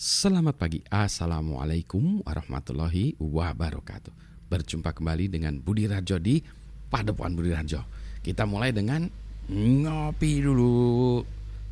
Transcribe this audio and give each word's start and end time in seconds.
Selamat 0.00 0.56
pagi, 0.56 0.80
Assalamualaikum 0.88 2.24
warahmatullahi 2.24 3.20
wabarakatuh. 3.20 4.48
Berjumpa 4.48 4.96
kembali 4.96 5.28
dengan 5.28 5.60
Budi 5.60 5.84
Rajo 5.84 6.16
di 6.16 6.40
Padepokan 6.88 7.36
Budi 7.36 7.52
Rajo. 7.52 7.84
Kita 8.24 8.48
mulai 8.48 8.72
dengan 8.72 9.04
ngopi 9.52 10.40
dulu. 10.40 11.20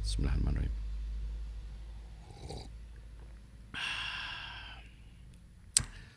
Bismillahirrahmanirrahim. 0.04 0.74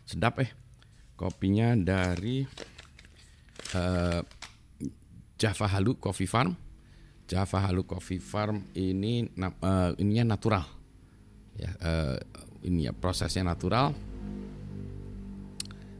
Sedap 0.04 0.44
eh? 0.44 0.52
Kopinya 1.16 1.80
dari 1.80 2.44
uh, 3.72 4.20
Java 5.40 5.66
Halu 5.80 5.96
Coffee 5.96 6.28
Farm. 6.28 6.60
Java 7.24 7.72
Halu 7.72 7.88
Coffee 7.88 8.20
Farm 8.20 8.68
ini 8.76 9.32
uh, 9.64 9.96
ininya 9.96 10.36
natural 10.36 10.81
ya 11.62 11.72
uh, 11.86 12.18
ini 12.66 12.90
ya 12.90 12.94
prosesnya 12.98 13.46
natural. 13.46 13.94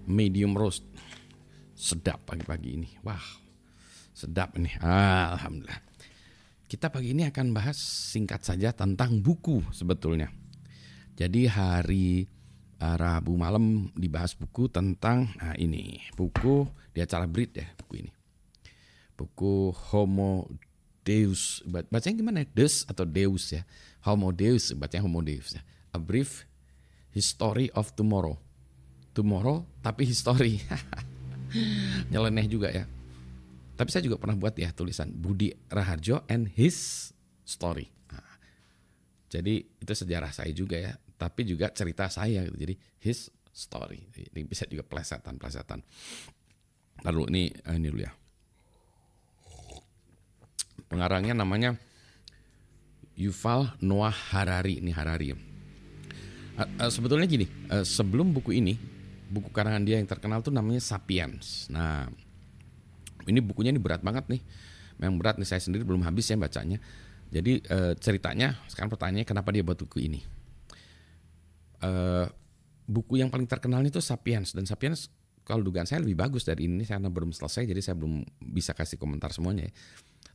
Medium 0.10 0.58
roast. 0.58 0.84
Sedap 1.78 2.26
pagi-pagi 2.26 2.70
ini. 2.82 2.90
Wah 3.06 3.22
sedap 4.18 4.58
ini. 4.58 4.70
Alhamdulillah. 4.82 5.82
Kita 6.66 6.88
pagi 6.88 7.12
ini 7.12 7.28
akan 7.28 7.52
bahas 7.52 7.76
singkat 7.78 8.42
saja 8.42 8.72
tentang 8.72 9.20
buku 9.20 9.62
sebetulnya. 9.76 10.32
Jadi 11.18 11.46
hari 11.46 12.26
uh, 12.80 12.96
Rabu 12.98 13.36
malam 13.36 13.92
dibahas 13.94 14.34
buku 14.34 14.72
tentang 14.72 15.30
nah 15.38 15.54
ini 15.60 16.00
buku 16.16 16.66
di 16.96 17.04
acara 17.04 17.28
Brit 17.28 17.52
ya 17.60 17.68
buku 17.78 17.94
ini. 18.08 18.12
Buku 19.20 19.76
Homo 19.92 20.50
Deus 21.12 21.60
bacanya 21.68 22.16
gimana 22.16 22.48
Deus 22.56 22.88
atau 22.88 23.04
Deus 23.04 23.52
ya 23.52 23.68
Homo 24.02 24.34
Deus, 24.34 24.74
bacanya 24.74 25.06
Homo 25.06 25.22
Deus 25.22 25.54
ya. 25.54 25.62
A 25.94 26.00
brief 26.02 26.50
history 27.14 27.70
of 27.78 27.94
tomorrow. 27.94 28.38
Tomorrow 29.14 29.62
tapi 29.86 30.10
history. 30.10 30.58
Nyeleneh 32.12 32.48
juga 32.50 32.74
ya. 32.74 32.88
Tapi 33.78 33.90
saya 33.90 34.06
juga 34.06 34.18
pernah 34.18 34.38
buat 34.38 34.58
ya 34.58 34.74
tulisan 34.74 35.10
Budi 35.14 35.54
Raharjo 35.70 36.26
and 36.30 36.50
his 36.54 37.10
story. 37.46 37.90
Nah, 38.14 38.38
jadi 39.30 39.62
itu 39.62 39.94
sejarah 39.94 40.32
saya 40.34 40.54
juga 40.54 40.78
ya, 40.78 40.94
tapi 41.18 41.46
juga 41.46 41.70
cerita 41.74 42.10
saya 42.10 42.46
gitu. 42.46 42.58
Jadi 42.58 42.74
his 43.02 43.30
story. 43.52 44.02
Ini 44.34 44.42
bisa 44.46 44.66
juga 44.66 44.86
plesetan-plesetan. 44.86 45.82
Lalu 47.06 47.22
ini 47.34 47.44
ini 47.54 47.88
dulu 47.90 48.02
ya. 48.06 48.14
Pengarangnya 50.92 51.32
namanya 51.32 51.80
Yuval 53.16 53.72
Noah 53.80 54.12
Harari 54.12 54.84
ini 54.84 54.92
Harari. 54.92 55.32
Uh, 55.32 55.38
uh, 56.60 56.92
sebetulnya 56.92 57.24
gini, 57.32 57.48
uh, 57.72 57.88
sebelum 57.88 58.36
buku 58.36 58.60
ini, 58.60 58.76
buku 59.32 59.48
karangan 59.56 59.88
dia 59.88 60.04
yang 60.04 60.10
terkenal 60.12 60.44
tuh 60.44 60.52
namanya 60.52 60.84
Sapiens. 60.84 61.72
Nah, 61.72 62.12
ini 63.24 63.40
bukunya 63.40 63.72
ini 63.72 63.80
berat 63.80 64.04
banget 64.04 64.28
nih. 64.28 64.42
Memang 65.00 65.16
berat 65.16 65.40
nih 65.40 65.48
saya 65.48 65.64
sendiri 65.64 65.88
belum 65.88 66.04
habis 66.04 66.28
ya 66.28 66.36
bacanya. 66.36 66.78
Jadi 67.32 67.64
uh, 67.72 67.96
ceritanya 67.96 68.60
sekarang 68.68 68.92
pertanyaannya 68.92 69.24
kenapa 69.24 69.56
dia 69.56 69.64
buat 69.64 69.80
buku 69.80 70.04
ini? 70.04 70.20
Uh, 71.80 72.28
buku 72.84 73.24
yang 73.24 73.32
paling 73.32 73.48
terkenal 73.48 73.80
itu 73.88 74.04
Sapiens 74.04 74.52
dan 74.52 74.68
Sapiens 74.68 75.08
kalau 75.48 75.64
dugaan 75.66 75.88
saya 75.88 76.04
lebih 76.04 76.20
bagus 76.20 76.46
dari 76.46 76.70
ini 76.70 76.86
karena 76.86 77.10
belum 77.10 77.34
selesai 77.34 77.66
jadi 77.66 77.82
saya 77.82 77.96
belum 77.98 78.22
bisa 78.52 78.76
kasih 78.76 79.00
komentar 79.00 79.32
semuanya 79.32 79.72
ya. 79.72 79.74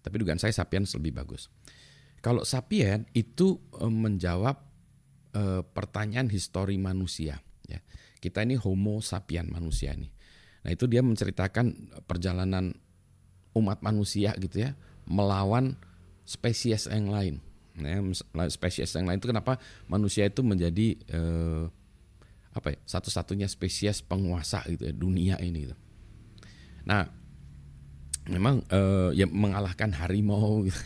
Tapi 0.06 0.22
dugaan 0.22 0.38
saya 0.38 0.54
Sapiens 0.54 0.94
lebih 0.94 1.18
bagus. 1.18 1.50
Kalau 2.22 2.46
sapien 2.46 3.10
itu 3.10 3.58
eh, 3.74 3.90
menjawab 3.90 4.56
uh, 5.34 5.62
pertanyaan 5.66 6.30
histori 6.30 6.78
manusia. 6.78 7.42
Ya. 7.66 7.82
Kita 8.22 8.46
ini 8.46 8.54
Homo 8.54 9.02
sapien 9.02 9.50
manusia 9.50 9.92
ini. 9.98 10.14
Nah 10.62 10.70
itu 10.70 10.86
dia 10.86 11.02
menceritakan 11.02 11.98
perjalanan 12.06 12.74
umat 13.54 13.82
manusia 13.82 14.34
gitu 14.38 14.66
ya 14.66 14.78
melawan 15.06 15.78
spesies 16.26 16.90
yang 16.90 17.10
lain. 17.10 17.38
Ya, 17.76 18.00
spesies 18.48 18.96
yang 18.96 19.04
lain 19.04 19.20
itu 19.20 19.28
kenapa 19.28 19.60
manusia 19.86 20.24
itu 20.26 20.40
menjadi 20.40 20.96
uh, 21.12 21.68
apa 22.56 22.72
ya 22.72 22.78
satu-satunya 22.88 23.46
spesies 23.52 24.00
penguasa 24.00 24.64
gitu 24.66 24.88
ya 24.88 24.94
dunia 24.96 25.36
ini 25.44 25.68
gitu. 25.68 25.76
Nah 26.88 27.04
memang 28.26 28.62
uh, 28.70 29.10
ya 29.14 29.26
mengalahkan 29.30 29.94
harimau 29.94 30.66
gitu 30.66 30.78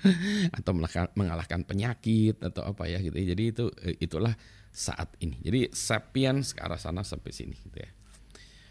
atau 0.58 0.72
mengalahkan 1.18 1.66
penyakit 1.66 2.40
atau 2.40 2.64
apa 2.64 2.88
ya 2.88 2.98
gitu. 3.02 3.14
Jadi 3.14 3.42
itu 3.42 3.64
eh, 3.84 3.96
itulah 4.00 4.32
saat 4.70 5.12
ini. 5.20 5.36
Jadi 5.42 5.74
sapiens 5.74 6.54
ke 6.54 6.60
arah 6.62 6.78
sana 6.78 7.02
sampai 7.02 7.30
sini 7.34 7.56
gitu 7.58 7.78
ya. 7.78 7.90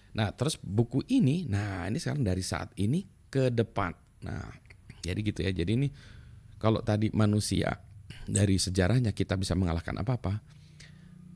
Nah, 0.09 0.33
terus 0.33 0.57
buku 0.57 1.05
ini, 1.13 1.45
nah 1.45 1.85
ini 1.85 2.01
sekarang 2.01 2.25
dari 2.25 2.41
saat 2.41 2.73
ini 2.81 3.05
ke 3.29 3.53
depan. 3.53 3.93
Nah, 4.25 4.49
jadi 5.05 5.19
gitu 5.21 5.45
ya. 5.45 5.51
Jadi 5.53 5.71
ini 5.75 5.88
kalau 6.57 6.81
tadi 6.81 7.13
manusia 7.13 7.77
dari 8.25 8.57
sejarahnya 8.57 9.13
kita 9.13 9.38
bisa 9.38 9.53
mengalahkan 9.53 10.01
apa-apa. 10.01 10.41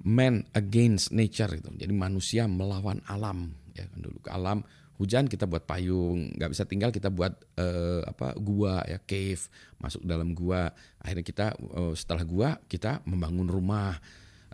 Man 0.04 0.44
against 0.58 1.14
nature 1.14 1.54
itu. 1.54 1.70
Jadi 1.80 1.94
manusia 1.94 2.50
melawan 2.50 3.00
alam 3.08 3.56
ya 3.74 3.90
kan 3.90 4.00
dulu 4.00 4.22
ke 4.22 4.30
alam 4.30 4.62
hujan 5.04 5.28
kita 5.28 5.44
buat 5.44 5.68
payung. 5.68 6.32
Nggak 6.40 6.50
bisa 6.56 6.64
tinggal 6.64 6.96
kita 6.96 7.12
buat 7.12 7.36
uh, 7.60 8.08
apa 8.08 8.40
gua 8.40 8.80
ya 8.88 9.04
cave. 9.04 9.44
Masuk 9.84 10.08
dalam 10.08 10.32
gua. 10.32 10.72
Akhirnya 11.04 11.28
kita 11.28 11.46
uh, 11.60 11.92
setelah 11.92 12.24
gua 12.24 12.56
kita 12.72 13.04
membangun 13.04 13.52
rumah 13.52 14.00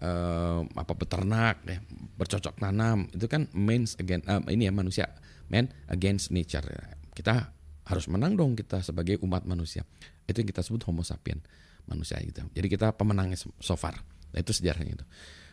uh, 0.02 0.66
apa 0.74 0.94
peternak 0.98 1.62
ya 1.70 1.78
bercocok 2.18 2.58
tanam 2.58 3.06
itu 3.14 3.30
kan 3.30 3.46
means 3.54 3.94
again 4.02 4.26
uh, 4.26 4.42
ini 4.50 4.66
ya 4.66 4.74
manusia. 4.74 5.06
Man 5.50 5.70
against 5.90 6.34
nature 6.34 6.66
ya. 6.66 6.98
kita 7.14 7.50
harus 7.90 8.06
menang 8.06 8.38
dong 8.38 8.54
kita 8.58 8.82
sebagai 8.82 9.22
umat 9.22 9.46
manusia. 9.46 9.86
Itu 10.26 10.42
yang 10.42 10.50
kita 10.50 10.62
sebut 10.62 10.86
homo 10.86 11.02
sapien 11.02 11.42
manusia 11.90 12.22
gitu. 12.22 12.46
Jadi 12.54 12.68
kita 12.70 12.94
pemenangnya 12.94 13.38
so 13.38 13.74
far. 13.74 13.98
Nah, 14.30 14.38
itu 14.38 14.54
sejarahnya 14.54 14.94
itu. 14.94 15.06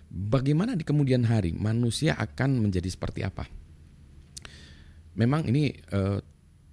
Bagaimana 0.06 0.76
di 0.76 0.84
kemudian 0.84 1.24
hari 1.24 1.56
manusia 1.56 2.12
akan 2.14 2.60
menjadi 2.60 2.86
seperti 2.92 3.24
apa 3.24 3.48
memang 5.16 5.48
ini 5.48 5.72
uh, 5.90 6.20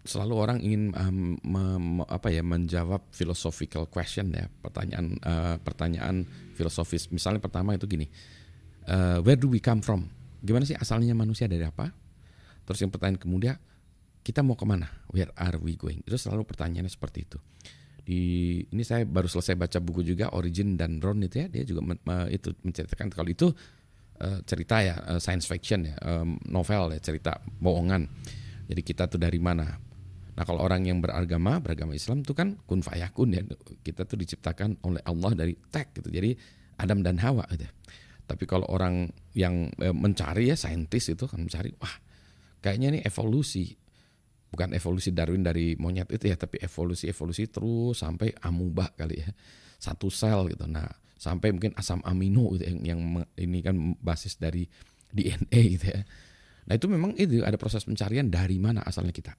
selalu 0.03 0.33
orang 0.35 0.59
ingin 0.59 0.91
um, 0.99 1.39
me, 1.39 1.63
me, 1.79 2.03
apa 2.11 2.27
ya 2.27 2.43
menjawab 2.43 3.07
philosophical 3.15 3.87
question 3.87 4.35
ya 4.35 4.51
pertanyaan 4.59 5.15
uh, 5.23 5.55
pertanyaan 5.63 6.27
filosofis. 6.53 7.07
Misalnya 7.09 7.39
pertama 7.39 7.71
itu 7.73 7.87
gini 7.87 8.11
uh, 8.91 9.23
where 9.23 9.39
do 9.39 9.47
we 9.47 9.63
come 9.63 9.79
from? 9.79 10.11
Gimana 10.43 10.67
sih 10.67 10.75
asalnya 10.75 11.15
manusia? 11.15 11.47
Dari 11.47 11.63
apa? 11.63 11.87
Terus 12.67 12.83
yang 12.83 12.91
pertanyaan 12.91 13.19
kemudian 13.19 13.55
kita 14.23 14.43
mau 14.43 14.59
ke 14.59 14.67
mana 14.67 14.91
where 15.15 15.31
are 15.39 15.55
we 15.63 15.79
going? 15.79 16.03
Itu 16.03 16.19
selalu 16.19 16.43
pertanyaannya 16.43 16.91
seperti 16.91 17.23
itu. 17.23 17.39
Di 18.03 18.19
ini 18.67 18.83
saya 18.83 19.07
baru 19.07 19.31
selesai 19.31 19.55
baca 19.55 19.79
buku 19.79 20.03
juga 20.03 20.35
Origin 20.35 20.75
dan 20.75 20.99
Ron 20.99 21.23
itu 21.23 21.39
ya 21.39 21.47
dia 21.47 21.63
juga 21.63 21.79
men, 21.79 21.99
uh, 22.03 22.27
itu 22.27 22.51
menceritakan 22.59 23.07
kalau 23.07 23.31
itu 23.31 23.55
uh, 24.23 24.39
cerita 24.47 24.79
ya 24.79 24.95
uh, 25.03 25.19
science 25.19 25.45
fiction 25.45 25.83
ya 25.83 25.95
um, 26.07 26.39
novel 26.47 26.95
ya 26.95 26.99
cerita 27.03 27.35
bohongan. 27.59 28.07
Jadi 28.63 28.81
kita 28.81 29.11
tuh 29.11 29.19
dari 29.19 29.37
mana? 29.43 29.67
Nah 30.33 30.43
kalau 30.47 30.63
orang 30.63 30.87
yang 30.87 31.03
beragama 31.03 31.59
beragama 31.59 31.93
Islam 31.93 32.23
itu 32.23 32.31
kan 32.33 32.57
kun 32.63 32.79
fayakun 32.79 33.35
ya 33.35 33.43
kita 33.83 34.07
tuh 34.07 34.17
diciptakan 34.17 34.81
oleh 34.87 35.03
Allah 35.05 35.31
dari 35.37 35.53
tek 35.69 35.93
gitu 35.99 36.09
jadi 36.09 36.33
Adam 36.79 37.03
dan 37.03 37.19
Hawa 37.19 37.45
gitu. 37.53 37.67
Tapi 38.23 38.43
kalau 38.47 38.65
orang 38.71 39.11
yang 39.35 39.67
uh, 39.83 39.93
mencari 39.93 40.49
ya 40.49 40.57
saintis 40.57 41.11
itu 41.11 41.27
kan 41.27 41.43
mencari 41.43 41.75
wah 41.77 41.95
kayaknya 42.63 42.97
ini 42.97 42.99
evolusi. 43.03 43.75
Bukan 44.53 44.69
evolusi 44.77 45.09
Darwin 45.09 45.41
dari 45.41 45.73
monyet 45.81 46.13
itu 46.13 46.29
ya 46.29 46.37
tapi 46.37 46.61
evolusi 46.61 47.09
evolusi 47.09 47.49
terus 47.49 48.05
sampai 48.05 48.37
amuba 48.45 48.85
kali 48.93 49.25
ya 49.25 49.29
satu 49.81 50.13
sel 50.13 50.45
gitu. 50.53 50.69
Nah 50.69 50.85
sampai 51.23 51.55
mungkin 51.55 51.71
asam 51.79 52.03
amino 52.03 52.51
gitu 52.59 52.67
yang, 52.67 52.79
yang 52.83 52.99
ini 53.39 53.63
kan 53.63 53.95
basis 54.03 54.35
dari 54.35 54.67
DNA 55.07 55.61
gitu 55.79 55.87
ya. 55.87 56.03
Nah 56.67 56.73
itu 56.75 56.91
memang 56.91 57.15
itu 57.15 57.39
ada 57.47 57.55
proses 57.55 57.87
pencarian 57.87 58.27
dari 58.27 58.59
mana 58.59 58.83
asalnya 58.83 59.15
kita. 59.15 59.31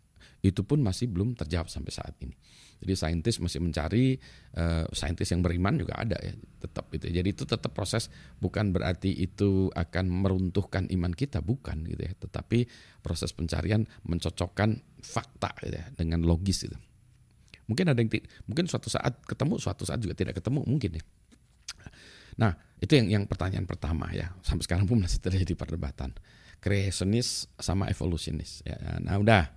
Itu 0.45 0.65
pun 0.65 0.81
masih 0.81 1.13
belum 1.13 1.37
terjawab 1.37 1.69
sampai 1.69 1.93
saat 1.93 2.17
ini. 2.21 2.37
Jadi 2.85 2.93
saintis 3.01 3.41
masih 3.41 3.65
mencari, 3.65 4.13
uh, 4.61 4.85
saintis 4.93 5.33
yang 5.33 5.41
beriman 5.41 5.81
juga 5.81 5.97
ada 5.97 6.21
ya, 6.21 6.37
tetap 6.37 6.93
itu. 6.93 7.09
Jadi 7.09 7.29
itu 7.33 7.49
tetap 7.49 7.73
proses 7.73 8.13
bukan 8.45 8.77
berarti 8.77 9.09
itu 9.09 9.73
akan 9.73 10.05
meruntuhkan 10.05 10.85
iman 10.93 11.17
kita, 11.17 11.41
bukan 11.41 11.89
gitu 11.89 12.05
ya. 12.05 12.13
Tetapi 12.13 12.69
proses 13.01 13.33
pencarian 13.33 13.89
mencocokkan 14.05 14.85
fakta 15.01 15.57
gitu 15.65 15.81
ya, 15.81 15.87
dengan 15.97 16.29
logis 16.29 16.69
itu. 16.69 16.77
Mungkin 17.65 17.89
ada 17.89 17.97
yang 17.97 18.13
mungkin 18.45 18.69
suatu 18.69 18.93
saat 18.93 19.25
ketemu, 19.25 19.57
suatu 19.57 19.89
saat 19.89 19.97
juga 20.05 20.13
tidak 20.13 20.45
ketemu 20.45 20.61
mungkin 20.69 21.01
ya. 21.01 21.05
Nah, 22.41 22.57
itu 22.83 22.99
yang 22.99 23.07
yang 23.11 23.25
pertanyaan 23.25 23.65
pertama 23.65 24.11
ya. 24.11 24.35
Sampai 24.43 24.67
sekarang 24.67 24.85
pun 24.85 25.01
masih 25.01 25.23
terjadi 25.23 25.55
perdebatan. 25.55 26.15
Kreasionis 26.59 27.51
sama 27.61 27.89
evolusionis 27.93 28.65
ya. 28.65 28.77
Nah, 29.05 29.21
udah 29.21 29.53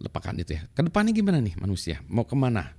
lepakan 0.00 0.40
itu 0.40 0.56
ya. 0.56 0.62
Ke 0.72 0.80
depannya 0.80 1.12
gimana 1.12 1.38
nih 1.38 1.56
manusia? 1.60 2.00
Mau 2.08 2.24
ke 2.24 2.34
mana? 2.34 2.72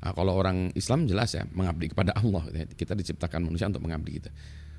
Nah, 0.00 0.12
kalau 0.12 0.36
orang 0.36 0.70
Islam 0.76 1.08
jelas 1.08 1.32
ya 1.32 1.48
mengabdi 1.50 1.90
kepada 1.90 2.12
Allah. 2.20 2.44
Kita 2.76 2.92
diciptakan 2.92 3.48
manusia 3.48 3.66
untuk 3.66 3.82
mengabdi 3.82 4.20
gitu. 4.20 4.30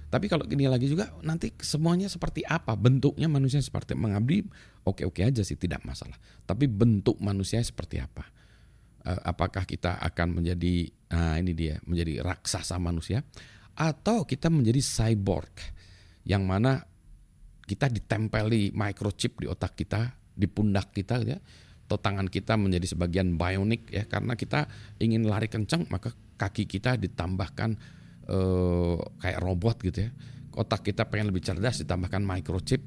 Tapi 0.08 0.32
kalau 0.32 0.48
ini 0.48 0.72
lagi 0.72 0.88
juga 0.88 1.12
nanti 1.20 1.52
semuanya 1.60 2.08
seperti 2.08 2.40
apa 2.48 2.80
bentuknya 2.80 3.28
manusia 3.28 3.60
seperti 3.60 3.92
mengabdi 3.92 4.40
oke-oke 4.88 5.20
aja 5.20 5.44
sih 5.44 5.60
tidak 5.60 5.84
masalah. 5.84 6.16
Tapi 6.48 6.64
bentuk 6.72 7.20
manusia 7.20 7.60
seperti 7.60 8.00
apa? 8.00 8.24
Eh, 9.04 9.20
apakah 9.24 9.68
kita 9.68 10.00
akan 10.00 10.40
menjadi 10.40 10.92
nah 11.08 11.40
ini 11.40 11.56
dia 11.56 11.80
menjadi 11.88 12.20
raksasa 12.24 12.76
manusia 12.76 13.24
atau 13.78 14.26
kita 14.26 14.50
menjadi 14.50 14.82
cyborg 14.82 15.54
yang 16.26 16.44
mana 16.44 16.82
kita 17.70 17.88
ditempeli 17.94 18.74
microchip 18.74 19.38
di 19.38 19.46
otak 19.46 19.78
kita, 19.78 20.18
di 20.34 20.50
pundak 20.50 20.92
kita 20.92 21.22
ya 21.22 21.38
atau 21.88 21.96
tangan 21.96 22.28
kita 22.28 22.60
menjadi 22.60 22.84
sebagian 22.98 23.40
bionik 23.40 23.88
ya 23.88 24.04
karena 24.04 24.36
kita 24.36 24.68
ingin 25.00 25.24
lari 25.24 25.48
kencang 25.48 25.88
maka 25.88 26.12
kaki 26.36 26.68
kita 26.68 27.00
ditambahkan 27.00 27.80
eh, 28.28 28.98
kayak 29.24 29.40
robot 29.40 29.80
gitu 29.86 30.10
ya. 30.10 30.12
Otak 30.58 30.90
kita 30.90 31.06
pengen 31.06 31.30
lebih 31.30 31.46
cerdas 31.46 31.80
ditambahkan 31.86 32.26
microchip. 32.26 32.82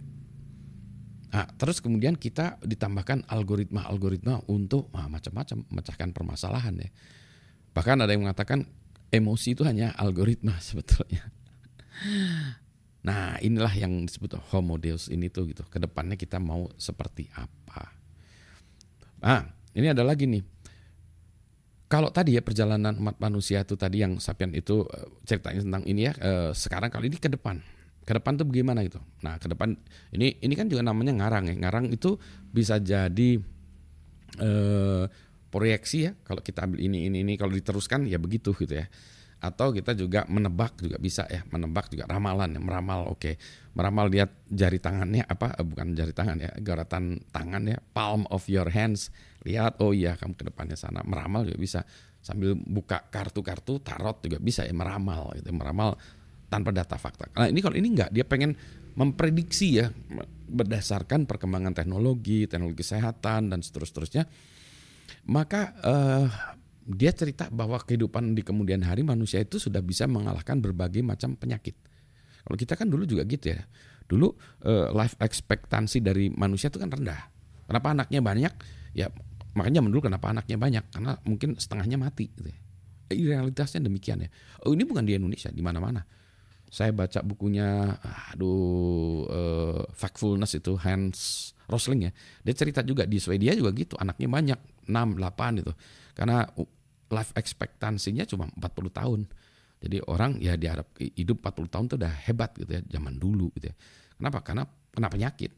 Nah, 1.31 1.47
terus 1.55 1.79
kemudian 1.79 2.19
kita 2.19 2.59
ditambahkan 2.67 3.31
algoritma-algoritma 3.31 4.51
untuk 4.51 4.91
nah, 4.91 5.07
macam-macam 5.07 5.63
memecahkan 5.71 6.11
permasalahan 6.11 6.75
ya. 6.83 6.91
Bahkan 7.71 8.03
ada 8.03 8.11
yang 8.11 8.27
mengatakan 8.27 8.67
emosi 9.11 9.59
itu 9.59 9.63
hanya 9.67 9.93
algoritma 9.99 10.59
sebetulnya 10.67 11.29
Nah 13.01 13.41
inilah 13.41 13.73
yang 13.73 14.05
disebut 14.05 14.37
homo 14.53 14.77
deus 14.77 15.09
ini 15.09 15.33
tuh 15.33 15.49
gitu. 15.49 15.65
Ke 15.69 15.81
depannya 15.81 16.21
kita 16.21 16.37
mau 16.37 16.69
seperti 16.77 17.33
apa? 17.33 17.97
Nah, 19.21 19.45
ini 19.73 19.89
ada 19.89 20.05
lagi 20.05 20.29
nih. 20.29 20.45
Kalau 21.91 22.13
tadi 22.15 22.39
ya 22.39 22.43
perjalanan 22.45 22.95
umat 23.03 23.19
manusia 23.19 23.67
itu 23.67 23.75
tadi 23.75 24.05
yang 24.05 24.23
Sapien 24.23 24.55
itu 24.55 24.87
eh, 24.87 25.09
ceritanya 25.27 25.61
tentang 25.65 25.85
ini 25.89 26.07
ya, 26.07 26.13
eh, 26.21 26.51
sekarang 26.55 26.93
kali 26.93 27.11
ini 27.11 27.19
ke 27.19 27.33
depan. 27.33 27.59
Ke 28.05 28.17
depan 28.17 28.37
tuh 28.37 28.47
bagaimana 28.47 28.85
gitu. 28.85 29.01
Nah, 29.25 29.41
ke 29.41 29.49
depan 29.49 29.75
ini 30.15 30.39
ini 30.41 30.55
kan 30.55 30.69
juga 30.69 30.85
namanya 30.85 31.17
ngarang 31.17 31.51
ya. 31.51 31.57
Ngarang 31.57 31.91
itu 31.91 32.21
bisa 32.53 32.79
jadi 32.79 33.41
eh, 34.39 35.05
proyeksi 35.51 35.99
ya. 36.09 36.13
Kalau 36.23 36.41
kita 36.41 36.65
ambil 36.65 36.81
ini 36.81 37.11
ini 37.11 37.27
ini 37.27 37.35
kalau 37.35 37.53
diteruskan 37.53 38.07
ya 38.07 38.17
begitu 38.17 38.55
gitu 38.55 38.79
ya. 38.79 38.87
Atau 39.41 39.73
kita 39.73 39.97
juga 39.97 40.29
menebak 40.29 40.77
juga 40.79 41.01
bisa 41.01 41.25
ya 41.27 41.43
menebak 41.51 41.91
juga 41.91 42.07
ramalan 42.07 42.57
ya 42.57 42.61
meramal 42.63 43.11
oke. 43.11 43.21
Okay. 43.21 43.35
meramal 43.71 44.11
lihat 44.11 44.35
jari 44.51 44.83
tangannya 44.83 45.23
apa 45.23 45.55
eh, 45.55 45.63
bukan 45.63 45.95
jari 45.95 46.11
tangan 46.11 46.43
ya 46.43 46.51
garatan 46.59 47.23
tangan 47.31 47.63
ya 47.67 47.79
palm 47.93 48.25
of 48.31 48.47
your 48.47 48.71
hands. 48.71 49.11
Lihat 49.45 49.83
oh 49.83 49.91
iya 49.91 50.15
kamu 50.15 50.39
ke 50.39 50.45
depannya 50.49 50.79
sana. 50.79 51.03
Meramal 51.03 51.45
juga 51.51 51.59
bisa. 51.59 51.81
Sambil 52.21 52.53
buka 52.53 53.09
kartu-kartu 53.09 53.81
tarot 53.81 54.21
juga 54.21 54.37
bisa 54.37 54.61
ya 54.69 54.77
meramal 54.77 55.33
gitu 55.41 55.57
meramal 55.57 55.97
tanpa 56.53 56.69
data 56.69 57.01
fakta. 57.01 57.33
Nah 57.33 57.49
ini 57.49 57.65
kalau 57.65 57.81
ini 57.81 57.89
enggak 57.97 58.13
dia 58.13 58.29
pengen 58.29 58.59
memprediksi 58.99 59.81
ya 59.81 59.89
berdasarkan 60.51 61.25
perkembangan 61.25 61.73
teknologi 61.73 62.45
teknologi 62.51 62.83
kesehatan 62.83 63.55
dan 63.55 63.63
seterusnya 63.63 64.27
maka 65.29 65.75
uh, 65.83 66.27
dia 66.91 67.15
cerita 67.15 67.47
bahwa 67.53 67.79
kehidupan 67.79 68.35
di 68.35 68.43
kemudian 68.43 68.83
hari 68.83 69.07
manusia 69.07 69.39
itu 69.39 69.63
sudah 69.63 69.79
bisa 69.85 70.11
mengalahkan 70.11 70.59
berbagai 70.59 71.05
macam 71.07 71.39
penyakit. 71.39 71.79
Kalau 72.43 72.57
kita 72.57 72.75
kan 72.75 72.91
dulu 72.91 73.07
juga 73.07 73.23
gitu 73.29 73.55
ya. 73.55 73.63
Dulu 74.11 74.27
uh, 74.67 74.91
life 74.91 75.15
expectancy 75.23 76.03
dari 76.03 76.33
manusia 76.35 76.67
itu 76.67 76.83
kan 76.83 76.91
rendah. 76.91 77.31
Kenapa 77.71 77.95
anaknya 77.95 78.21
banyak? 78.25 78.53
Ya 78.97 79.07
makanya 79.55 79.87
dulu 79.87 80.11
kenapa 80.11 80.35
anaknya 80.35 80.59
banyak? 80.59 80.85
Karena 80.91 81.15
mungkin 81.23 81.55
setengahnya 81.55 82.01
mati 82.01 82.27
gitu 82.35 82.51
ya. 82.51 82.59
Realitasnya 83.11 83.87
demikian 83.87 84.27
ya. 84.27 84.31
Oh 84.67 84.75
ini 84.75 84.83
bukan 84.83 85.07
di 85.07 85.15
Indonesia, 85.15 85.51
di 85.51 85.63
mana-mana. 85.63 86.03
Saya 86.71 86.95
baca 86.95 87.19
bukunya, 87.27 87.99
aduh, 88.31 89.27
uh, 89.27 89.83
Factfulness 89.91 90.55
itu 90.55 90.79
Hans 90.79 91.51
Rosling 91.67 92.07
ya. 92.07 92.13
Dia 92.47 92.55
cerita 92.55 92.87
juga 92.87 93.11
di 93.11 93.19
Swedia 93.19 93.59
juga 93.59 93.75
gitu, 93.75 93.99
anaknya 93.99 94.31
banyak, 94.31 94.59
6, 94.87 95.19
8 95.19 95.63
itu. 95.67 95.73
Karena 96.15 96.47
life 97.11 97.35
expectancy-nya 97.35 98.23
cuma 98.31 98.47
40 98.55 98.91
tahun. 98.95 99.21
Jadi 99.81 99.97
orang 100.07 100.39
ya 100.39 100.55
diharap 100.55 100.95
hidup 100.95 101.43
40 101.43 101.73
tahun 101.73 101.85
itu 101.91 101.97
udah 101.99 102.15
hebat 102.31 102.51
gitu 102.55 102.71
ya, 102.71 102.83
zaman 102.87 103.19
dulu 103.19 103.51
gitu 103.59 103.73
ya. 103.73 103.75
Kenapa? 104.15 104.39
Karena 104.47 104.63
kena 104.95 105.09
penyakit. 105.11 105.53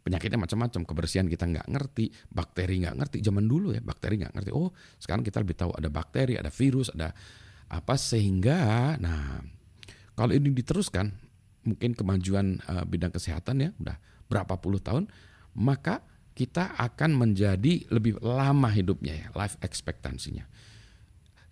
Penyakitnya 0.00 0.40
macam-macam, 0.40 0.80
kebersihan 0.88 1.28
kita 1.28 1.44
nggak 1.44 1.68
ngerti, 1.68 2.08
bakteri 2.32 2.82
nggak 2.82 2.96
ngerti. 2.96 3.16
Zaman 3.22 3.44
dulu 3.44 3.76
ya 3.76 3.84
bakteri 3.84 4.18
nggak 4.18 4.32
ngerti. 4.34 4.50
Oh 4.50 4.72
sekarang 4.96 5.22
kita 5.22 5.44
lebih 5.44 5.56
tahu 5.60 5.70
ada 5.76 5.92
bakteri, 5.92 6.40
ada 6.40 6.48
virus, 6.48 6.88
ada 6.90 7.12
apa 7.70 7.94
sehingga, 7.94 8.96
nah 8.98 9.38
kalau 10.14 10.32
ini 10.34 10.50
diteruskan, 10.54 11.12
mungkin 11.66 11.92
kemajuan 11.92 12.62
uh, 12.66 12.84
bidang 12.88 13.12
kesehatan 13.12 13.60
ya 13.60 13.70
udah 13.76 13.96
berapa 14.30 14.54
puluh 14.58 14.80
tahun, 14.80 15.10
maka 15.58 16.00
kita 16.32 16.78
akan 16.78 17.20
menjadi 17.20 17.84
lebih 17.90 18.22
lama 18.22 18.70
hidupnya 18.70 19.14
ya, 19.14 19.26
life 19.36 19.60
expectancy-nya 19.60 20.48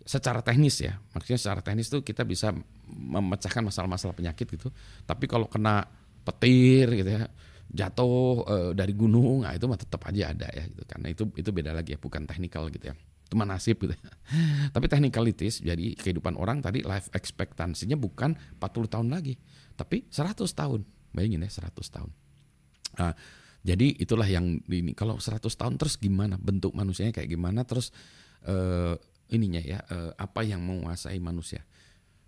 secara 0.08 0.40
teknis 0.40 0.80
ya, 0.80 0.96
maksudnya 1.12 1.36
secara 1.36 1.60
teknis 1.60 1.92
tuh 1.92 2.00
kita 2.00 2.24
bisa 2.24 2.56
memecahkan 2.88 3.60
masalah-masalah 3.60 4.16
penyakit 4.16 4.48
gitu. 4.48 4.72
Tapi 5.04 5.28
kalau 5.28 5.44
kena 5.52 5.84
petir 6.24 6.88
gitu 6.96 7.12
ya, 7.12 7.28
jatuh 7.68 8.40
e, 8.48 8.56
dari 8.72 8.96
gunung, 8.96 9.44
nah 9.44 9.52
itu 9.52 9.68
mah 9.68 9.76
tetap 9.76 10.08
aja 10.08 10.32
ada 10.32 10.48
ya 10.48 10.64
gitu. 10.64 10.80
Karena 10.88 11.12
itu 11.12 11.28
itu 11.36 11.50
beda 11.52 11.76
lagi 11.76 11.92
ya, 11.92 12.00
bukan 12.00 12.24
teknikal 12.24 12.72
gitu 12.72 12.88
ya. 12.88 12.96
Itu 13.28 13.36
mah 13.36 13.44
nasib 13.44 13.76
gitu. 13.84 13.92
Tapi 14.74 14.86
technicalities 14.88 15.60
jadi 15.60 15.92
kehidupan 15.94 16.34
orang 16.40 16.64
tadi 16.64 16.80
life 16.80 17.12
expectancy-nya 17.12 18.00
bukan 18.00 18.32
40 18.56 18.88
tahun 18.88 19.08
lagi, 19.12 19.36
tapi 19.76 20.08
100 20.08 20.40
tahun. 20.56 20.80
Bayangin 21.12 21.44
ya 21.44 21.50
100 21.52 21.76
tahun. 21.92 22.10
Nah, 22.98 23.12
jadi 23.62 23.86
itulah 24.00 24.24
yang 24.24 24.64
ini 24.64 24.96
kalau 24.96 25.20
100 25.20 25.44
tahun 25.44 25.76
terus 25.76 26.00
gimana 26.00 26.40
bentuk 26.40 26.72
manusianya 26.72 27.12
kayak 27.12 27.28
gimana 27.28 27.68
terus 27.68 27.92
eh, 28.48 28.96
ininya 29.28 29.60
ya 29.60 29.78
uh, 29.92 30.12
apa 30.16 30.40
yang 30.44 30.64
menguasai 30.64 31.20
manusia. 31.20 31.60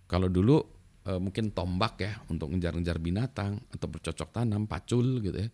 Kalau 0.05 0.29
dulu 0.29 0.61
uh, 1.09 1.21
mungkin 1.21 1.55
tombak 1.55 2.03
ya 2.03 2.13
untuk 2.29 2.53
ngejar-ngejar 2.53 3.01
binatang 3.01 3.57
atau 3.73 3.89
bercocok 3.89 4.29
tanam, 4.35 4.69
pacul 4.69 5.23
gitu 5.25 5.39
ya. 5.39 5.49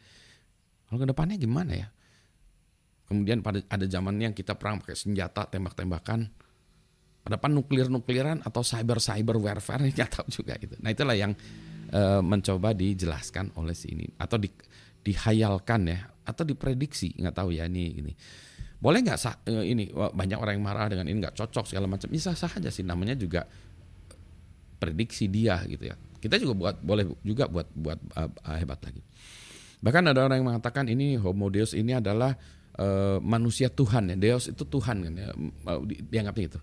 Kalau 0.86 0.98
ke 1.02 1.06
depannya 1.06 1.36
gimana 1.38 1.72
ya? 1.74 1.88
Kemudian 3.06 3.38
pada 3.38 3.62
ada 3.70 3.86
zamannya 3.86 4.34
yang 4.34 4.36
kita 4.36 4.58
perang 4.58 4.82
pakai 4.82 4.98
senjata 4.98 5.46
tembak-tembakan. 5.46 6.26
Pada 7.22 7.38
depan 7.38 7.50
nuklir-nukliran 7.54 8.42
atau 8.42 8.62
cyber-cyber 8.62 9.38
warfare? 9.38 9.86
Tahu 10.14 10.26
juga 10.30 10.58
itu. 10.58 10.74
Nah 10.82 10.90
itulah 10.90 11.14
yang 11.14 11.34
uh, 11.94 12.22
mencoba 12.22 12.74
dijelaskan 12.74 13.54
oleh 13.58 13.74
si 13.74 13.94
ini. 13.94 14.06
Atau 14.18 14.42
di, 14.42 14.50
dihayalkan 15.06 15.80
ya. 15.86 16.02
Atau 16.26 16.42
diprediksi 16.42 17.14
nggak 17.14 17.38
tahu 17.38 17.54
ya 17.54 17.70
ini 17.70 18.02
ini. 18.02 18.12
Boleh 18.82 18.98
nggak 18.98 19.18
sah 19.18 19.38
eh, 19.46 19.70
ini 19.70 19.94
banyak 19.94 20.38
orang 20.42 20.58
yang 20.58 20.66
marah 20.66 20.90
dengan 20.90 21.06
ini 21.06 21.22
nggak 21.22 21.38
cocok 21.38 21.70
segala 21.70 21.86
macam. 21.86 22.10
Bisa 22.10 22.34
sah 22.34 22.50
aja 22.50 22.66
sih 22.66 22.82
namanya 22.82 23.14
juga 23.14 23.46
prediksi 24.82 25.30
dia 25.30 25.62
gitu 25.70 25.86
ya. 25.86 25.94
Kita 26.18 26.42
juga 26.42 26.54
buat 26.58 26.76
boleh 26.82 27.06
juga 27.22 27.46
buat 27.46 27.70
buat 27.70 27.98
uh, 28.18 28.58
hebat 28.58 28.82
lagi. 28.82 29.02
Bahkan 29.80 30.02
ada 30.10 30.26
orang 30.26 30.42
yang 30.42 30.48
mengatakan 30.50 30.90
ini 30.90 31.14
homo 31.14 31.46
deus 31.46 31.76
ini 31.76 31.94
adalah 31.94 32.34
uh, 32.78 33.18
manusia 33.24 33.68
Tuhan 33.72 34.12
ya 34.12 34.16
deus 34.16 34.48
itu 34.48 34.64
Tuhan 34.64 34.96
kan 35.04 35.14
ya 35.16 35.28
dianggapnya 36.12 36.46
itu 36.56 36.60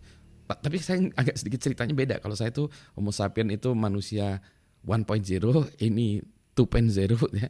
tapi 0.47 0.77
saya 0.81 0.99
agak 1.15 1.39
sedikit 1.39 1.63
ceritanya 1.63 1.95
beda. 1.95 2.15
Kalau 2.19 2.35
saya 2.35 2.51
itu 2.51 2.67
homo 2.93 3.15
sapien 3.15 3.47
itu 3.49 3.71
manusia 3.73 4.43
1.0 4.83 5.07
ini 5.79 6.19
2.0 6.53 7.39
ya. 7.39 7.47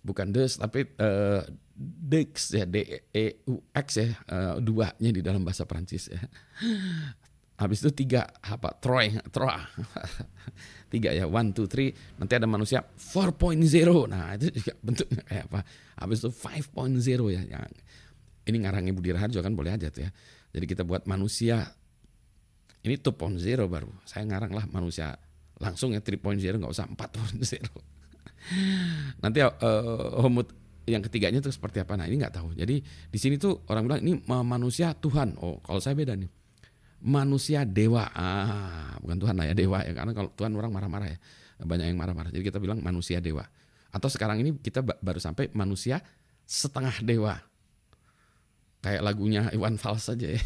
Bukan 0.00 0.32
deus 0.32 0.56
tapi 0.56 0.88
uh, 0.96 1.44
Dex 1.80 2.56
ya 2.56 2.64
D 2.64 3.04
E 3.12 3.44
U 3.48 3.60
X 3.72 3.86
ya 4.00 4.08
uh, 4.32 4.56
duanya 4.60 5.10
di 5.12 5.20
dalam 5.20 5.44
bahasa 5.44 5.68
Prancis 5.68 6.08
ya. 6.08 6.20
Habis 7.60 7.84
itu 7.84 8.04
tiga 8.04 8.24
apa 8.40 8.72
Troy 8.80 9.12
Troy. 9.28 9.60
Tiga 10.90 11.14
ya 11.14 11.28
one 11.28 11.54
two 11.54 11.70
three. 11.70 11.92
Nanti 12.18 12.34
ada 12.34 12.48
manusia 12.48 12.82
4.0 12.82 13.60
nah 14.10 14.34
itu 14.34 14.50
juga 14.58 14.72
bentuknya 14.80 15.22
kayak 15.28 15.44
apa. 15.52 15.60
Habis 16.00 16.24
itu 16.24 16.30
5.0 16.32 17.36
ya 17.36 17.42
yang 17.44 17.62
ini 18.50 18.66
ngarang 18.66 18.84
Ibu 18.90 19.00
Diraharjo 19.00 19.40
kan 19.40 19.54
boleh 19.54 19.78
aja 19.78 19.88
tuh 19.88 20.04
ya 20.04 20.10
jadi 20.50 20.66
kita 20.66 20.82
buat 20.82 21.06
manusia 21.06 21.70
ini 22.82 22.98
2.0 22.98 23.38
baru 23.70 23.90
saya 24.02 24.26
ngarang 24.26 24.52
lah 24.52 24.66
manusia 24.68 25.14
langsung 25.62 25.94
ya 25.94 26.02
3.0 26.02 26.36
nggak 26.42 26.72
usah 26.72 26.90
4.0 26.90 27.38
nanti 29.22 29.38
uh, 29.44 29.52
Homo 30.18 30.42
yang 30.90 31.04
ketiganya 31.06 31.38
itu 31.38 31.52
seperti 31.54 31.82
apa? 31.82 31.94
Nah 31.94 32.10
ini 32.10 32.18
nggak 32.18 32.34
tahu. 32.34 32.56
Jadi 32.58 32.82
di 32.82 33.18
sini 33.18 33.38
tuh 33.38 33.62
orang 33.70 33.86
bilang 33.86 34.00
ini 34.02 34.12
manusia 34.26 34.96
Tuhan. 34.96 35.38
Oh 35.38 35.62
kalau 35.62 35.78
saya 35.78 35.94
beda 35.94 36.18
nih. 36.18 36.30
Manusia 37.00 37.64
dewa. 37.64 38.10
Ah 38.12 38.98
bukan 39.00 39.16
Tuhan 39.22 39.34
lah 39.38 39.46
ya 39.52 39.54
dewa 39.54 39.78
ya. 39.86 39.92
Karena 39.94 40.12
kalau 40.12 40.30
Tuhan 40.34 40.50
orang 40.58 40.72
marah-marah 40.74 41.08
ya. 41.08 41.18
Banyak 41.60 41.86
yang 41.92 41.98
marah-marah. 42.00 42.30
Jadi 42.32 42.44
kita 42.44 42.58
bilang 42.58 42.80
manusia 42.82 43.20
dewa. 43.20 43.44
Atau 43.94 44.08
sekarang 44.08 44.40
ini 44.40 44.56
kita 44.58 44.80
baru 44.82 45.20
sampai 45.20 45.52
manusia 45.52 46.00
setengah 46.48 47.04
dewa. 47.04 47.36
Kayak 48.80 49.02
lagunya 49.04 49.42
Iwan 49.52 49.76
Fals 49.76 50.08
saja 50.08 50.36
ya. 50.36 50.42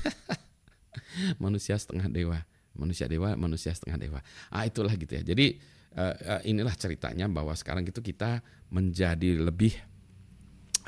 manusia 1.44 1.78
setengah 1.78 2.10
dewa, 2.10 2.42
manusia 2.74 3.06
dewa, 3.06 3.38
manusia 3.38 3.70
setengah 3.70 3.98
dewa. 3.98 4.20
Ah 4.50 4.66
itulah 4.66 4.94
gitu 4.94 5.14
ya. 5.14 5.22
Jadi 5.22 5.58
uh, 5.94 6.14
uh, 6.38 6.40
inilah 6.42 6.74
ceritanya 6.74 7.30
bahwa 7.30 7.54
sekarang 7.54 7.86
itu 7.86 8.02
kita 8.02 8.42
menjadi 8.74 9.38
lebih 9.38 9.74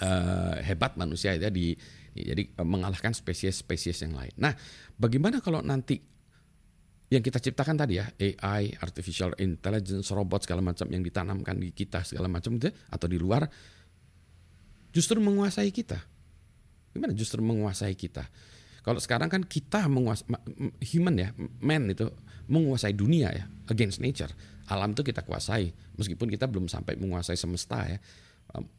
uh, 0.03 0.59
hebat 0.63 0.99
manusia 0.99 1.39
ya 1.39 1.51
di 1.51 1.75
jadi 2.17 2.49
mengalahkan 2.65 3.13
spesies-spesies 3.13 4.01
yang 4.09 4.17
lain. 4.17 4.33
Nah, 4.41 4.57
bagaimana 4.97 5.45
kalau 5.45 5.61
nanti 5.61 6.01
yang 7.13 7.23
kita 7.23 7.39
ciptakan 7.39 7.77
tadi 7.79 8.01
ya 8.01 8.09
AI, 8.19 8.73
artificial 8.83 9.37
intelligence, 9.39 10.11
robot 10.11 10.43
segala 10.43 10.65
macam 10.65 10.89
yang 10.91 11.05
ditanamkan 11.05 11.55
di 11.61 11.71
kita 11.71 12.03
segala 12.03 12.27
macam 12.27 12.59
itu 12.59 12.73
atau 12.91 13.07
di 13.07 13.21
luar 13.21 13.47
justru 14.91 15.21
menguasai 15.21 15.71
kita. 15.71 16.01
Gimana 16.97 17.13
justru 17.13 17.45
menguasai 17.45 17.93
kita? 17.93 18.25
Kalau 18.81 18.97
sekarang 18.97 19.29
kan 19.29 19.43
kita 19.45 19.85
menguasai 19.91 20.31
human 20.95 21.15
ya, 21.21 21.29
man 21.61 21.93
itu 21.93 22.09
menguasai 22.49 22.97
dunia 22.97 23.29
ya, 23.35 23.45
against 23.69 24.01
nature. 24.01 24.33
Alam 24.73 24.97
itu 24.97 25.03
kita 25.05 25.21
kuasai, 25.27 25.71
meskipun 26.01 26.33
kita 26.33 26.49
belum 26.49 26.71
sampai 26.71 26.97
menguasai 26.97 27.37
semesta 27.37 27.85
ya. 27.85 27.99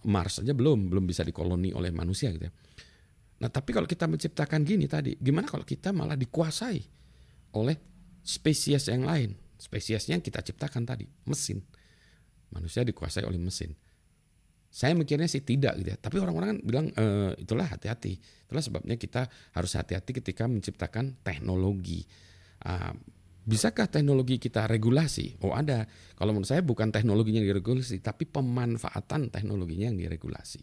Mars 0.07 0.41
saja 0.41 0.55
belum 0.55 0.89
belum 0.89 1.05
bisa 1.05 1.21
dikoloni 1.21 1.75
oleh 1.75 1.93
manusia 1.93 2.33
gitu 2.33 2.49
ya. 2.49 2.53
Nah, 3.37 3.53
tapi 3.53 3.69
kalau 3.69 3.85
kita 3.85 4.09
menciptakan 4.09 4.65
gini 4.65 4.89
tadi, 4.89 5.13
gimana 5.21 5.45
kalau 5.45 5.61
kita 5.61 5.93
malah 5.93 6.17
dikuasai 6.17 6.81
oleh 7.53 7.75
spesies 8.25 8.89
yang 8.89 9.05
lain. 9.05 9.37
Spesiesnya 9.57 10.17
yang 10.17 10.25
kita 10.25 10.41
ciptakan 10.41 10.85
tadi, 10.85 11.05
mesin. 11.25 11.61
Manusia 12.49 12.81
dikuasai 12.81 13.25
oleh 13.25 13.37
mesin. 13.37 13.73
Saya 14.77 14.93
mikirnya 14.93 15.25
sih 15.25 15.41
tidak 15.41 15.73
gitu 15.81 15.89
ya. 15.89 15.97
Tapi 15.97 16.21
orang-orang 16.21 16.53
kan 16.53 16.59
bilang 16.61 16.85
e, 16.93 17.33
itulah 17.41 17.65
hati-hati. 17.65 18.13
Itulah 18.45 18.61
sebabnya 18.61 18.93
kita 18.93 19.25
harus 19.57 19.73
hati-hati 19.73 20.21
ketika 20.21 20.45
menciptakan 20.45 21.17
teknologi. 21.25 22.05
Uh, 22.61 22.93
bisakah 23.41 23.89
teknologi 23.89 24.37
kita 24.37 24.69
regulasi? 24.69 25.41
Oh 25.41 25.57
ada. 25.57 25.89
Kalau 26.13 26.29
menurut 26.29 26.45
saya 26.45 26.61
bukan 26.61 26.93
teknologinya 26.93 27.41
yang 27.41 27.57
diregulasi, 27.57 28.05
tapi 28.05 28.29
pemanfaatan 28.29 29.33
teknologinya 29.33 29.89
yang 29.89 29.97
diregulasi. 29.97 30.61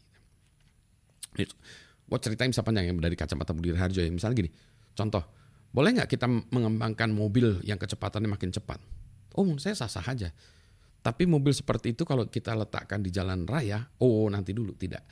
Wah 2.07 2.21
ceritain 2.23 2.55
bisa 2.55 2.63
panjang 2.63 2.87
ya 2.87 2.95
dari 2.95 3.17
kacamata 3.19 3.51
Budi 3.51 3.75
Harjo 3.75 3.99
ya. 3.99 4.13
Misalnya 4.15 4.47
gini, 4.47 4.51
contoh 4.95 5.27
boleh 5.75 5.91
nggak 5.91 6.07
kita 6.07 6.31
mengembangkan 6.31 7.11
mobil 7.11 7.59
yang 7.67 7.83
kecepatannya 7.83 8.31
makin 8.31 8.55
cepat? 8.55 8.79
Oh, 9.35 9.43
saya 9.59 9.75
sah-sah 9.75 10.07
aja. 10.07 10.31
Tapi 11.05 11.29
mobil 11.29 11.53
seperti 11.53 11.93
itu 11.93 12.09
kalau 12.09 12.25
kita 12.25 12.57
letakkan 12.57 13.05
di 13.05 13.13
jalan 13.13 13.45
raya, 13.45 13.85
oh 14.01 14.25
nanti 14.33 14.57
dulu 14.57 14.73
tidak. 14.73 15.05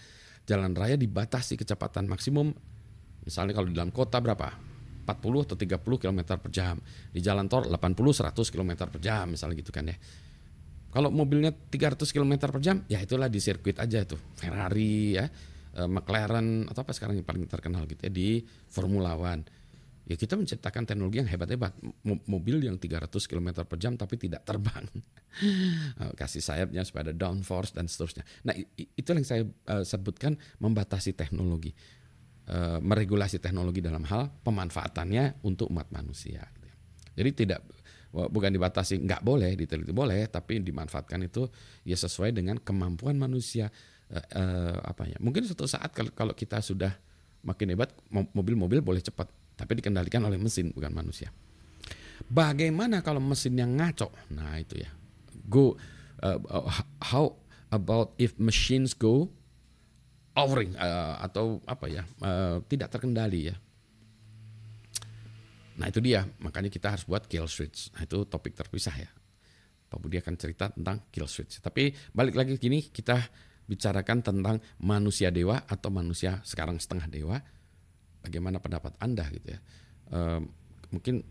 Jalan 0.49 0.73
raya 0.73 0.97
dibatasi 0.97 1.61
kecepatan 1.61 2.09
maksimum. 2.09 2.49
Misalnya 3.29 3.53
kalau 3.53 3.69
di 3.69 3.77
dalam 3.77 3.93
kota 3.93 4.17
berapa? 4.17 4.73
40 5.05 5.45
atau 5.45 5.57
30 5.59 5.85
km 6.01 6.21
per 6.41 6.49
jam. 6.49 6.81
Di 7.13 7.21
jalan 7.21 7.45
tol 7.45 7.69
80 7.69 7.77
100 7.77 8.33
km 8.33 8.89
per 8.89 9.01
jam 9.05 9.37
misalnya 9.37 9.61
gitu 9.61 9.69
kan 9.69 9.85
ya. 9.93 9.97
Kalau 10.93 11.13
mobilnya 11.13 11.53
300 11.53 12.09
km 12.09 12.33
per 12.41 12.61
jam, 12.65 12.85
ya 12.89 12.97
itulah 12.97 13.29
di 13.29 13.41
sirkuit 13.41 13.77
aja 13.77 14.01
itu. 14.01 14.17
Ferrari 14.37 15.21
ya, 15.21 15.29
eh, 15.77 15.89
McLaren 15.93 16.73
atau 16.73 16.89
apa 16.89 16.97
sekarang 16.97 17.21
yang 17.21 17.29
paling 17.29 17.45
terkenal 17.45 17.85
gitu 17.85 18.01
ya 18.09 18.13
di 18.13 18.41
Formula 18.73 19.13
One 19.13 19.62
ya 20.03 20.19
kita 20.19 20.35
menciptakan 20.35 20.83
teknologi 20.83 21.23
yang 21.23 21.31
hebat-hebat 21.31 21.79
mobil 22.27 22.67
yang 22.67 22.75
300 22.75 23.07
km 23.31 23.63
per 23.63 23.79
jam 23.79 23.95
tapi 23.95 24.19
tidak 24.19 24.43
terbang. 24.47 24.87
Eh, 25.33 26.13
kasih 26.13 26.45
sayapnya 26.45 26.85
supaya 26.85 27.09
ada 27.09 27.17
downforce 27.17 27.73
dan 27.73 27.89
seterusnya. 27.89 28.21
Nah 28.45 28.53
itu 28.77 29.09
yang 29.17 29.25
saya 29.25 29.49
uh, 29.49 29.81
sebutkan 29.81 30.37
membatasi 30.61 31.17
teknologi. 31.17 31.73
Uh, 32.45 32.77
meregulasi 32.85 33.41
teknologi 33.41 33.81
dalam 33.81 34.05
hal 34.05 34.29
pemanfaatannya 34.45 35.41
untuk 35.41 35.73
umat 35.73 35.89
manusia. 35.89 36.45
Jadi 37.17 37.31
tidak 37.33 37.65
bukan 38.13 38.53
dibatasi 38.53 39.01
nggak 39.01 39.25
boleh 39.25 39.57
diteliti 39.57 39.89
boleh 39.89 40.29
tapi 40.29 40.61
dimanfaatkan 40.61 41.25
itu 41.25 41.49
ya 41.89 41.97
sesuai 41.97 42.37
dengan 42.37 42.61
kemampuan 42.61 43.17
manusia. 43.17 43.73
Apa 44.85 45.09
ya 45.09 45.17
mungkin 45.17 45.49
suatu 45.49 45.65
saat 45.65 45.97
kalau 46.13 46.37
kita 46.37 46.61
sudah 46.61 46.93
makin 47.41 47.73
hebat 47.73 47.89
mobil-mobil 48.13 48.85
boleh 48.85 49.01
cepat 49.01 49.33
tapi 49.57 49.79
dikendalikan 49.79 50.25
oleh 50.25 50.41
mesin 50.41 50.73
bukan 50.73 50.93
manusia. 50.93 51.31
Bagaimana 52.29 53.03
kalau 53.03 53.19
mesin 53.19 53.59
yang 53.59 53.75
ngaco? 53.77 54.11
Nah 54.33 54.57
itu 54.59 54.79
ya. 54.79 54.91
Go 55.49 55.75
uh, 56.23 56.39
uh, 56.39 56.67
how 57.03 57.35
about 57.73 58.15
if 58.17 58.39
machines 58.39 58.95
go 58.95 59.29
overing 60.33 60.73
uh, 60.81 61.21
atau 61.21 61.61
apa 61.69 61.87
ya 61.91 62.03
uh, 62.25 62.63
tidak 62.71 62.95
terkendali 62.95 63.53
ya. 63.53 63.57
Nah 65.77 65.89
itu 65.89 66.01
dia 66.05 66.25
makanya 66.41 66.69
kita 66.69 66.95
harus 66.95 67.05
buat 67.05 67.27
kill 67.29 67.49
switch. 67.49 67.93
Nah 67.97 68.05
itu 68.05 68.25
topik 68.29 68.57
terpisah 68.57 68.97
ya. 68.97 69.11
Pak 69.93 70.01
Budi 70.01 70.17
akan 70.17 70.35
cerita 70.41 70.73
tentang 70.73 71.05
kill 71.13 71.29
switch. 71.29 71.61
Tapi 71.61 71.93
balik 72.17 72.33
lagi 72.33 72.57
gini 72.57 72.81
kita 72.89 73.21
bicarakan 73.69 74.25
tentang 74.25 74.57
manusia 74.81 75.29
dewa 75.29 75.65
atau 75.69 75.89
manusia 75.93 76.41
sekarang 76.45 76.81
setengah 76.81 77.09
dewa 77.09 77.37
bagaimana 78.23 78.63
pendapat 78.63 78.95
Anda 79.03 79.27
gitu 79.35 79.53
ya. 79.53 79.61
E, 80.09 80.19
mungkin 80.95 81.27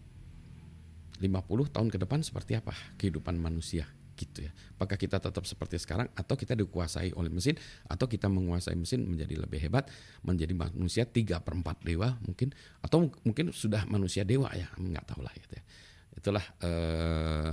50 1.21 1.73
tahun 1.73 1.87
ke 1.89 1.97
depan 2.01 2.19
seperti 2.25 2.57
apa 2.57 2.73
kehidupan 2.99 3.37
manusia 3.39 3.87
gitu 4.17 4.45
ya. 4.45 4.51
Apakah 4.77 4.97
kita 4.99 5.17
tetap 5.17 5.47
seperti 5.47 5.81
sekarang 5.81 6.11
atau 6.13 6.35
kita 6.37 6.53
dikuasai 6.53 7.15
oleh 7.17 7.31
mesin 7.33 7.57
atau 7.89 8.05
kita 8.05 8.29
menguasai 8.29 8.77
mesin 8.77 9.07
menjadi 9.07 9.41
lebih 9.41 9.57
hebat 9.63 9.89
menjadi 10.21 10.53
manusia 10.53 11.03
3 11.07 11.41
per 11.41 11.53
4 11.57 11.87
dewa 11.87 12.17
mungkin 12.21 12.53
atau 12.85 13.09
mungkin 13.25 13.49
sudah 13.49 13.87
manusia 13.89 14.21
dewa 14.21 14.51
ya 14.53 14.69
nggak 14.77 15.05
tahu 15.09 15.21
lah 15.25 15.33
gitu 15.33 15.57
ya. 15.57 15.63
Itulah 16.11 16.45
uh, 16.61 17.49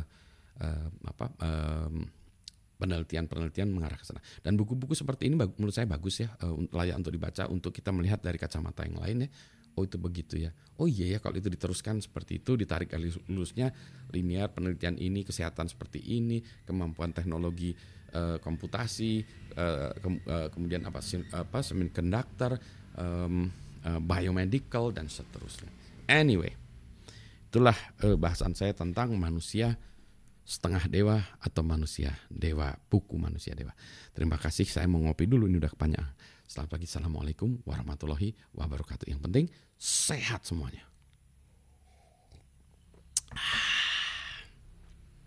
uh, 0.61 0.89
apa 1.09 1.27
uh, 1.41 1.91
penelitian-penelitian 2.79 3.69
mengarah 3.75 3.99
ke 3.99 4.07
sana. 4.07 4.23
Dan 4.41 4.55
buku-buku 4.55 4.95
seperti 4.95 5.27
ini 5.27 5.35
menurut 5.35 5.75
saya 5.75 5.91
bagus 5.91 6.23
ya, 6.23 6.31
uh, 6.47 6.55
layak 6.71 6.97
untuk 7.03 7.13
dibaca 7.13 7.43
untuk 7.51 7.75
kita 7.75 7.91
melihat 7.91 8.23
dari 8.23 8.39
kacamata 8.39 8.87
yang 8.87 8.97
lain 9.03 9.17
ya. 9.27 9.31
Oh 9.79 9.87
itu 9.87 9.95
begitu 9.95 10.43
ya. 10.43 10.51
Oh 10.83 10.91
iya 10.91 11.07
ya 11.15 11.19
kalau 11.23 11.39
itu 11.39 11.47
diteruskan 11.47 12.03
seperti 12.03 12.43
itu, 12.43 12.59
ditarik 12.59 12.91
kali 12.91 13.15
lulusnya 13.31 13.71
linear 14.11 14.51
penelitian 14.51 14.99
ini, 14.99 15.23
kesehatan 15.23 15.71
seperti 15.71 16.03
ini, 16.03 16.43
kemampuan 16.67 17.15
teknologi 17.15 17.75
uh, 18.15 18.43
komputasi, 18.43 19.23
uh, 19.55 19.95
ke, 19.95 20.09
uh, 20.27 20.49
kemudian 20.51 20.83
apa 20.83 20.99
apa 21.31 21.59
semiconductor, 21.63 22.59
um, 22.99 23.47
uh, 23.87 24.01
biomedical 24.03 24.91
dan 24.91 25.07
seterusnya. 25.07 25.71
Anyway, 26.11 26.59
itulah 27.47 27.79
uh, 28.03 28.19
bahasan 28.19 28.59
saya 28.59 28.75
tentang 28.75 29.15
manusia 29.15 29.79
setengah 30.49 30.89
dewa 30.89 31.21
atau 31.45 31.61
manusia 31.61 32.17
dewa, 32.33 32.73
buku 32.89 33.21
manusia 33.21 33.53
dewa. 33.53 33.77
Terima 34.17 34.41
kasih, 34.41 34.65
saya 34.65 34.89
mau 34.89 35.05
ngopi 35.05 35.29
dulu, 35.29 35.45
ini 35.45 35.61
udah 35.61 35.69
kepanjang. 35.69 36.09
Selamat 36.49 36.73
pagi, 36.73 36.89
Assalamualaikum 36.89 37.61
warahmatullahi 37.69 38.33
wabarakatuh. 38.57 39.05
Yang 39.13 39.21
penting, 39.29 39.47
sehat 39.77 40.49
semuanya. 40.49 40.89
Ah. 43.37 43.68